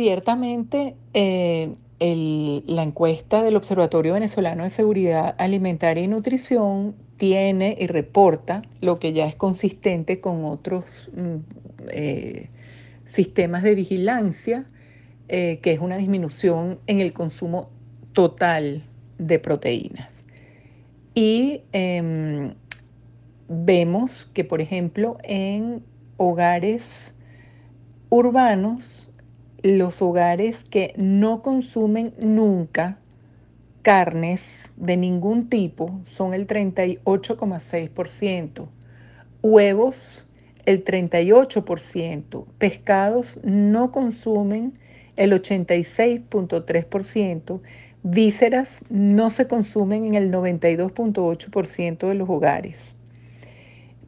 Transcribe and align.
Ciertamente, 0.00 0.96
eh, 1.12 1.74
la 1.98 2.82
encuesta 2.82 3.42
del 3.42 3.54
Observatorio 3.56 4.14
Venezolano 4.14 4.64
de 4.64 4.70
Seguridad 4.70 5.34
Alimentaria 5.36 6.02
y 6.02 6.08
Nutrición 6.08 6.94
tiene 7.18 7.76
y 7.78 7.86
reporta 7.86 8.62
lo 8.80 8.98
que 8.98 9.12
ya 9.12 9.26
es 9.26 9.34
consistente 9.34 10.18
con 10.22 10.46
otros 10.46 11.10
mm, 11.14 11.36
eh, 11.90 12.48
sistemas 13.04 13.62
de 13.62 13.74
vigilancia, 13.74 14.64
eh, 15.28 15.58
que 15.60 15.72
es 15.72 15.80
una 15.80 15.98
disminución 15.98 16.78
en 16.86 17.00
el 17.00 17.12
consumo 17.12 17.68
total 18.14 18.84
de 19.18 19.38
proteínas. 19.38 20.08
Y 21.14 21.60
em, 21.72 22.54
vemos 23.50 24.30
que, 24.32 24.44
por 24.44 24.62
ejemplo, 24.62 25.18
en 25.24 25.84
hogares 26.16 27.12
urbanos, 28.08 29.09
los 29.62 30.02
hogares 30.02 30.64
que 30.64 30.94
no 30.96 31.42
consumen 31.42 32.12
nunca 32.18 32.98
carnes 33.82 34.70
de 34.76 34.96
ningún 34.96 35.48
tipo 35.48 36.00
son 36.04 36.34
el 36.34 36.46
38,6%, 36.46 38.68
huevos 39.42 40.26
el 40.66 40.84
38%, 40.84 42.44
pescados 42.58 43.40
no 43.42 43.90
consumen 43.92 44.74
el 45.16 45.32
86.3%, 45.32 47.60
vísceras 48.02 48.80
no 48.88 49.30
se 49.30 49.46
consumen 49.46 50.04
en 50.04 50.14
el 50.14 50.30
92.8% 50.30 52.08
de 52.08 52.14
los 52.14 52.28
hogares. 52.28 52.94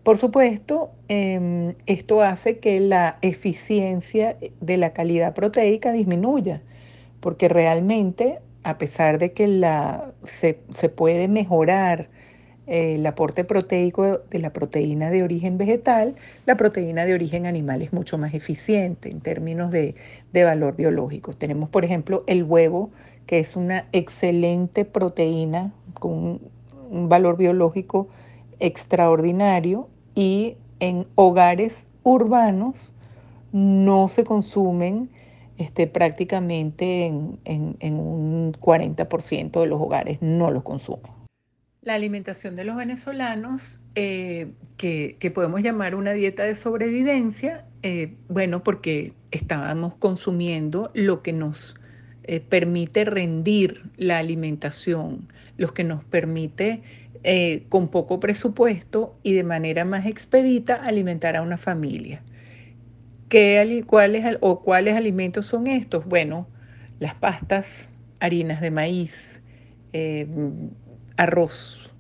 Por 0.02 0.18
supuesto, 0.18 0.90
em, 1.06 1.74
esto 1.86 2.22
hace 2.22 2.58
que 2.58 2.80
la 2.80 3.18
eficiencia 3.22 4.36
de 4.60 4.76
la 4.76 4.92
calidad 4.92 5.32
proteica 5.32 5.92
disminuya, 5.92 6.60
porque 7.20 7.48
realmente, 7.48 8.40
a 8.64 8.78
pesar 8.78 9.18
de 9.18 9.32
que 9.32 9.46
la, 9.46 10.12
se, 10.24 10.58
se 10.74 10.88
puede 10.88 11.28
mejorar 11.28 12.08
eh, 12.66 12.96
el 12.96 13.06
aporte 13.06 13.44
proteico 13.44 14.18
de 14.18 14.38
la 14.40 14.52
proteína 14.52 15.10
de 15.10 15.22
origen 15.22 15.56
vegetal, 15.56 16.16
la 16.46 16.56
proteína 16.56 17.04
de 17.04 17.14
origen 17.14 17.46
animal 17.46 17.80
es 17.80 17.92
mucho 17.92 18.18
más 18.18 18.34
eficiente 18.34 19.08
en 19.08 19.20
términos 19.20 19.70
de, 19.70 19.94
de 20.32 20.42
valor 20.42 20.74
biológico. 20.74 21.32
Tenemos, 21.32 21.68
por 21.68 21.84
ejemplo, 21.84 22.24
el 22.26 22.42
huevo, 22.42 22.90
que 23.26 23.38
es 23.38 23.54
una 23.54 23.86
excelente 23.92 24.84
proteína 24.84 25.72
con 25.94 26.12
un, 26.12 26.40
un 26.90 27.08
valor 27.08 27.36
biológico 27.36 28.08
extraordinario 28.62 29.88
y 30.14 30.56
en 30.80 31.06
hogares 31.16 31.88
urbanos 32.04 32.94
no 33.52 34.08
se 34.08 34.24
consumen 34.24 35.10
este, 35.58 35.86
prácticamente 35.86 37.04
en, 37.04 37.38
en, 37.44 37.94
un 37.94 38.52
40% 38.52 39.60
de 39.60 39.66
los 39.66 39.80
hogares, 39.80 40.18
no 40.22 40.50
los 40.50 40.62
consumen. 40.62 41.12
La 41.82 41.94
alimentación 41.94 42.54
de 42.54 42.64
los 42.64 42.76
venezolanos, 42.76 43.80
eh, 43.96 44.52
que, 44.76 45.16
que, 45.18 45.30
podemos 45.30 45.62
llamar 45.62 45.94
una 45.94 46.12
dieta 46.12 46.44
de 46.44 46.54
sobrevivencia, 46.54 47.66
eh, 47.82 48.14
bueno, 48.28 48.62
porque 48.62 49.12
estábamos 49.32 49.96
consumiendo 49.96 50.90
lo 50.94 51.22
que 51.22 51.32
nos 51.32 51.76
eh, 52.24 52.40
permite 52.40 53.04
rendir 53.04 53.82
la 53.96 54.18
alimentación, 54.18 55.28
lo 55.56 55.74
que 55.74 55.84
nos 55.84 56.04
permite 56.04 56.82
eh, 57.24 57.66
con 57.68 57.88
poco 57.88 58.18
presupuesto 58.18 59.16
y 59.22 59.34
de 59.34 59.44
manera 59.44 59.84
más 59.84 60.06
expedita 60.06 60.74
alimentar 60.74 61.36
a 61.36 61.42
una 61.42 61.56
familia. 61.56 62.22
¿Qué, 63.28 63.84
cuáles, 63.86 64.36
o 64.40 64.60
cuáles 64.62 64.94
alimentos 64.96 65.46
son 65.46 65.66
estos? 65.66 66.04
Bueno, 66.04 66.48
las 66.98 67.14
pastas, 67.14 67.88
harinas 68.20 68.60
de 68.60 68.70
maíz, 68.70 69.40
eh, 69.92 70.26
arroz, 71.16 71.92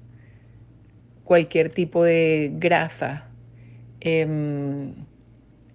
cualquier 1.24 1.68
tipo 1.68 2.04
de 2.04 2.52
grasa, 2.54 3.28
eh, 4.00 4.26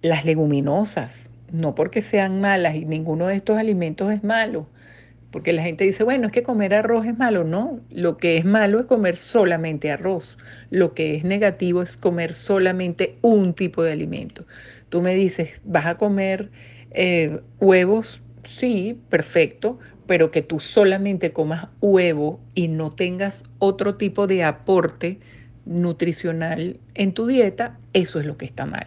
las 0.02 0.24
leguminosas, 0.24 1.30
no 1.52 1.74
porque 1.74 2.02
sean 2.02 2.40
malas 2.40 2.74
y 2.74 2.84
ninguno 2.84 3.26
de 3.26 3.36
estos 3.36 3.56
alimentos 3.56 4.12
es 4.12 4.24
malo, 4.24 4.68
porque 5.30 5.52
la 5.52 5.62
gente 5.62 5.84
dice, 5.84 6.04
bueno, 6.04 6.26
es 6.26 6.32
que 6.32 6.42
comer 6.42 6.74
arroz 6.74 7.06
es 7.06 7.16
malo. 7.18 7.44
No, 7.44 7.80
lo 7.90 8.16
que 8.16 8.38
es 8.38 8.44
malo 8.44 8.80
es 8.80 8.86
comer 8.86 9.16
solamente 9.16 9.90
arroz. 9.90 10.38
Lo 10.70 10.94
que 10.94 11.16
es 11.16 11.24
negativo 11.24 11.82
es 11.82 11.96
comer 11.96 12.32
solamente 12.32 13.18
un 13.20 13.52
tipo 13.52 13.82
de 13.82 13.92
alimento. 13.92 14.46
Tú 14.88 15.02
me 15.02 15.14
dices, 15.14 15.60
¿vas 15.64 15.86
a 15.86 15.98
comer 15.98 16.50
eh, 16.92 17.40
huevos? 17.60 18.22
Sí, 18.42 18.98
perfecto, 19.10 19.78
pero 20.06 20.30
que 20.30 20.40
tú 20.40 20.60
solamente 20.60 21.32
comas 21.32 21.68
huevo 21.82 22.40
y 22.54 22.68
no 22.68 22.90
tengas 22.90 23.44
otro 23.58 23.96
tipo 23.96 24.26
de 24.26 24.44
aporte 24.44 25.20
nutricional 25.66 26.80
en 26.94 27.12
tu 27.12 27.26
dieta, 27.26 27.78
eso 27.92 28.18
es 28.18 28.24
lo 28.24 28.38
que 28.38 28.46
está 28.46 28.64
mal. 28.64 28.86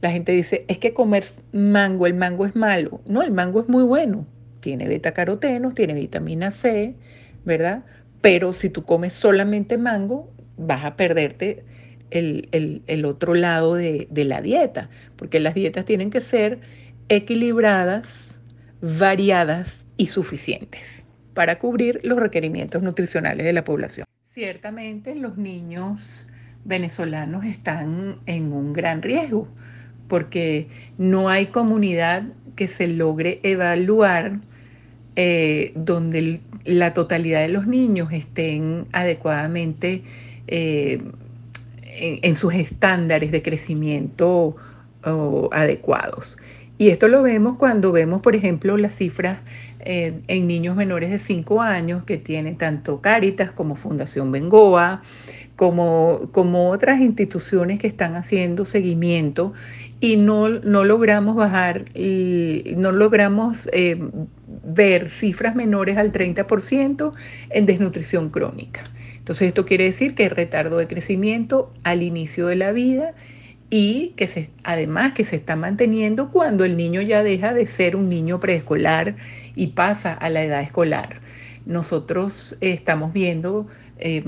La 0.00 0.10
gente 0.10 0.32
dice, 0.32 0.64
es 0.68 0.78
que 0.78 0.94
comer 0.94 1.24
mango, 1.52 2.06
el 2.06 2.14
mango 2.14 2.46
es 2.46 2.54
malo. 2.54 3.00
No, 3.06 3.22
el 3.22 3.32
mango 3.32 3.60
es 3.60 3.68
muy 3.68 3.82
bueno 3.82 4.26
tiene 4.60 4.88
betacarotenos, 4.88 5.74
tiene 5.74 5.94
vitamina 5.94 6.50
C, 6.50 6.94
¿verdad? 7.44 7.84
Pero 8.20 8.52
si 8.52 8.68
tú 8.70 8.84
comes 8.84 9.14
solamente 9.14 9.78
mango, 9.78 10.32
vas 10.56 10.84
a 10.84 10.96
perderte 10.96 11.64
el, 12.10 12.48
el, 12.52 12.82
el 12.86 13.04
otro 13.04 13.34
lado 13.34 13.74
de, 13.74 14.08
de 14.10 14.24
la 14.24 14.40
dieta, 14.40 14.90
porque 15.16 15.40
las 15.40 15.54
dietas 15.54 15.84
tienen 15.84 16.10
que 16.10 16.20
ser 16.20 16.60
equilibradas, 17.08 18.38
variadas 18.80 19.86
y 19.96 20.08
suficientes 20.08 21.04
para 21.34 21.58
cubrir 21.58 22.00
los 22.02 22.18
requerimientos 22.18 22.82
nutricionales 22.82 23.46
de 23.46 23.52
la 23.52 23.64
población. 23.64 24.06
Ciertamente 24.26 25.14
los 25.14 25.36
niños 25.36 26.28
venezolanos 26.64 27.44
están 27.44 28.18
en 28.26 28.52
un 28.52 28.72
gran 28.72 29.02
riesgo 29.02 29.48
porque 30.08 30.66
no 30.96 31.28
hay 31.28 31.46
comunidad 31.46 32.24
que 32.56 32.66
se 32.66 32.88
logre 32.88 33.40
evaluar 33.42 34.40
eh, 35.14 35.72
donde 35.74 36.40
la 36.64 36.92
totalidad 36.92 37.40
de 37.40 37.48
los 37.48 37.66
niños 37.66 38.12
estén 38.12 38.86
adecuadamente 38.92 40.02
eh, 40.46 41.02
en, 42.00 42.36
sus 42.36 42.54
estándares 42.54 43.32
de 43.32 43.42
crecimiento 43.42 44.56
adecuados. 45.52 46.36
Y 46.78 46.90
esto 46.90 47.08
lo 47.08 47.22
vemos 47.22 47.58
cuando 47.58 47.90
vemos, 47.90 48.22
por 48.22 48.36
ejemplo, 48.36 48.76
las 48.76 48.94
cifras 48.94 49.38
eh, 49.80 50.20
en 50.28 50.46
niños 50.46 50.76
menores 50.76 51.10
de 51.10 51.18
5 51.18 51.60
años 51.60 52.04
que 52.04 52.18
tienen 52.18 52.56
tanto 52.56 53.00
Cáritas 53.00 53.50
como 53.50 53.74
Fundación 53.74 54.30
Bengoa, 54.30 55.02
como, 55.56 56.28
como 56.30 56.70
otras 56.70 57.00
instituciones 57.00 57.80
que 57.80 57.88
están 57.88 58.14
haciendo 58.14 58.64
seguimiento 58.64 59.52
y 60.00 60.16
no, 60.16 60.48
no 60.48 60.84
logramos 60.84 61.34
bajar, 61.34 61.86
no 61.96 62.92
logramos 62.92 63.68
eh, 63.72 64.00
ver 64.64 65.08
cifras 65.08 65.56
menores 65.56 65.96
al 65.96 66.12
30% 66.12 67.12
en 67.50 67.66
desnutrición 67.66 68.30
crónica. 68.30 68.84
Entonces 69.16 69.48
esto 69.48 69.66
quiere 69.66 69.84
decir 69.84 70.14
que 70.14 70.22
hay 70.24 70.28
retardo 70.28 70.78
de 70.78 70.86
crecimiento 70.86 71.72
al 71.82 72.04
inicio 72.04 72.46
de 72.46 72.54
la 72.54 72.70
vida 72.70 73.14
y 73.70 74.14
que 74.16 74.26
se, 74.28 74.50
además 74.64 75.12
que 75.12 75.24
se 75.24 75.36
está 75.36 75.56
manteniendo 75.56 76.30
cuando 76.30 76.64
el 76.64 76.76
niño 76.76 77.02
ya 77.02 77.22
deja 77.22 77.52
de 77.52 77.66
ser 77.66 77.96
un 77.96 78.08
niño 78.08 78.40
preescolar 78.40 79.16
y 79.54 79.68
pasa 79.68 80.14
a 80.14 80.30
la 80.30 80.42
edad 80.42 80.62
escolar. 80.62 81.20
Nosotros 81.66 82.56
estamos 82.60 83.12
viendo 83.12 83.66
eh, 84.00 84.22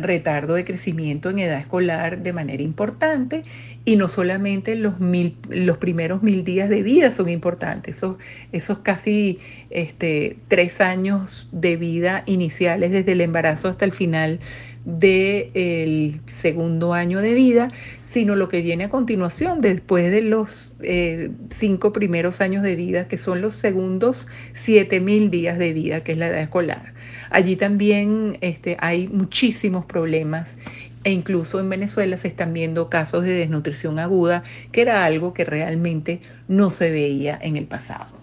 retardo 0.00 0.54
de 0.54 0.64
crecimiento 0.64 1.30
en 1.30 1.38
edad 1.38 1.58
escolar 1.58 2.22
de 2.22 2.32
manera 2.32 2.62
importante 2.62 3.44
y 3.84 3.96
no 3.96 4.08
solamente 4.08 4.76
los, 4.76 5.00
mil, 5.00 5.36
los 5.48 5.78
primeros 5.78 6.22
mil 6.22 6.44
días 6.44 6.68
de 6.68 6.82
vida 6.82 7.10
son 7.10 7.28
importantes, 7.28 7.96
esos, 7.96 8.16
esos 8.52 8.78
casi 8.78 9.38
este, 9.70 10.36
tres 10.48 10.80
años 10.80 11.48
de 11.52 11.76
vida 11.76 12.22
iniciales 12.26 12.90
desde 12.90 13.12
el 13.12 13.20
embarazo 13.20 13.68
hasta 13.68 13.84
el 13.84 13.92
final 13.92 14.40
del 14.84 15.52
de 15.52 16.20
segundo 16.26 16.92
año 16.92 17.20
de 17.20 17.34
vida, 17.34 17.70
sino 18.02 18.34
lo 18.34 18.48
que 18.48 18.60
viene 18.60 18.84
a 18.84 18.88
continuación 18.88 19.60
después 19.60 20.10
de 20.10 20.22
los 20.22 20.74
eh, 20.82 21.30
cinco 21.50 21.92
primeros 21.92 22.40
años 22.40 22.62
de 22.62 22.76
vida, 22.76 23.08
que 23.08 23.18
son 23.18 23.40
los 23.40 23.54
segundos 23.54 24.28
siete 24.54 25.00
mil 25.00 25.30
días 25.30 25.58
de 25.58 25.72
vida, 25.72 26.02
que 26.02 26.12
es 26.12 26.18
la 26.18 26.28
edad 26.28 26.40
escolar. 26.40 26.94
Allí 27.30 27.56
también 27.56 28.38
este, 28.40 28.76
hay 28.80 29.08
muchísimos 29.08 29.84
problemas 29.84 30.56
e 31.04 31.10
incluso 31.10 31.58
en 31.60 31.68
Venezuela 31.68 32.16
se 32.16 32.28
están 32.28 32.52
viendo 32.52 32.88
casos 32.88 33.24
de 33.24 33.32
desnutrición 33.32 33.98
aguda, 33.98 34.44
que 34.70 34.82
era 34.82 35.04
algo 35.04 35.34
que 35.34 35.44
realmente 35.44 36.20
no 36.48 36.70
se 36.70 36.90
veía 36.90 37.38
en 37.42 37.56
el 37.56 37.66
pasado. 37.66 38.22